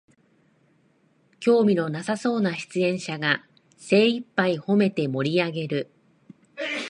[1.39, 3.45] 興味のなさそうな出演者が
[3.77, 5.91] 精いっぱいほめて盛りあげる